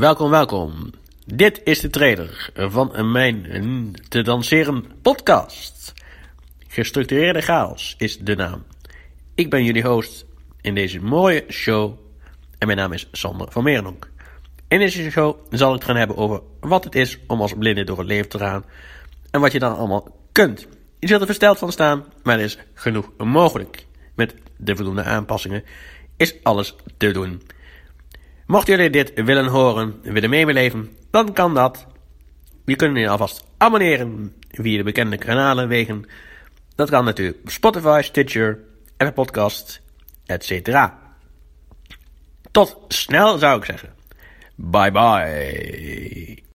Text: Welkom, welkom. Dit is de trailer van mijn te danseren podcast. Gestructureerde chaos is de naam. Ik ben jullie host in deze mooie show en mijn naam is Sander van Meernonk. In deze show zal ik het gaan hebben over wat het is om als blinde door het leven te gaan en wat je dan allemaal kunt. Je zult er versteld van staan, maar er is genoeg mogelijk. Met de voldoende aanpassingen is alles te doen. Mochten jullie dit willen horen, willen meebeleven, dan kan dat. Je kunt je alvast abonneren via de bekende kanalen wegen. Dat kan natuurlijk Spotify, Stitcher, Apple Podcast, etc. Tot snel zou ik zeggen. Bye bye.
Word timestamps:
Welkom, 0.00 0.30
welkom. 0.30 0.90
Dit 1.26 1.60
is 1.64 1.80
de 1.80 1.90
trailer 1.90 2.50
van 2.54 3.10
mijn 3.10 3.94
te 4.08 4.22
danseren 4.22 4.84
podcast. 5.02 5.92
Gestructureerde 6.68 7.40
chaos 7.40 7.94
is 7.98 8.18
de 8.18 8.34
naam. 8.34 8.64
Ik 9.34 9.50
ben 9.50 9.64
jullie 9.64 9.82
host 9.82 10.26
in 10.60 10.74
deze 10.74 11.00
mooie 11.00 11.44
show 11.48 11.98
en 12.58 12.66
mijn 12.66 12.78
naam 12.78 12.92
is 12.92 13.08
Sander 13.12 13.52
van 13.52 13.64
Meernonk. 13.64 14.10
In 14.68 14.78
deze 14.78 15.10
show 15.10 15.36
zal 15.50 15.68
ik 15.68 15.74
het 15.74 15.84
gaan 15.84 15.96
hebben 15.96 16.16
over 16.16 16.42
wat 16.60 16.84
het 16.84 16.94
is 16.94 17.18
om 17.26 17.40
als 17.40 17.54
blinde 17.58 17.84
door 17.84 17.98
het 17.98 18.06
leven 18.06 18.28
te 18.28 18.38
gaan 18.38 18.64
en 19.30 19.40
wat 19.40 19.52
je 19.52 19.58
dan 19.58 19.76
allemaal 19.76 20.16
kunt. 20.32 20.66
Je 20.98 21.06
zult 21.06 21.20
er 21.20 21.26
versteld 21.26 21.58
van 21.58 21.72
staan, 21.72 22.04
maar 22.22 22.38
er 22.38 22.44
is 22.44 22.58
genoeg 22.74 23.10
mogelijk. 23.16 23.86
Met 24.14 24.34
de 24.56 24.76
voldoende 24.76 25.02
aanpassingen 25.02 25.64
is 26.16 26.34
alles 26.42 26.74
te 26.96 27.10
doen. 27.10 27.42
Mochten 28.46 28.76
jullie 28.76 28.90
dit 28.90 29.12
willen 29.14 29.46
horen, 29.46 29.94
willen 30.02 30.30
meebeleven, 30.30 30.96
dan 31.10 31.32
kan 31.32 31.54
dat. 31.54 31.86
Je 32.64 32.76
kunt 32.76 32.96
je 32.96 33.08
alvast 33.08 33.44
abonneren 33.56 34.34
via 34.50 34.76
de 34.76 34.82
bekende 34.82 35.18
kanalen 35.18 35.68
wegen. 35.68 36.04
Dat 36.74 36.90
kan 36.90 37.04
natuurlijk 37.04 37.50
Spotify, 37.50 38.00
Stitcher, 38.02 38.58
Apple 38.96 39.12
Podcast, 39.12 39.80
etc. 40.26 40.88
Tot 42.50 42.78
snel 42.88 43.38
zou 43.38 43.58
ik 43.58 43.64
zeggen. 43.64 43.94
Bye 44.54 44.90
bye. 44.90 45.83